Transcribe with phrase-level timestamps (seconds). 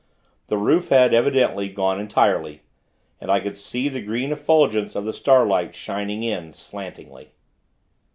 [0.47, 2.63] The roof had, evidently, gone entirely;
[3.19, 7.33] and I could see the green effulgence of the Starlight shining in, slantingly.